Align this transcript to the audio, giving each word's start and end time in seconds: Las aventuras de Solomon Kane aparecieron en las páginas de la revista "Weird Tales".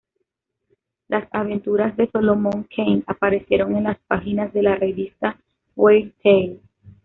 Las 1.09 1.27
aventuras 1.31 1.95
de 1.95 2.09
Solomon 2.09 2.67
Kane 2.75 3.03
aparecieron 3.05 3.75
en 3.77 3.83
las 3.83 3.99
páginas 4.07 4.51
de 4.51 4.63
la 4.63 4.75
revista 4.75 5.37
"Weird 5.75 6.13
Tales". 6.23 6.59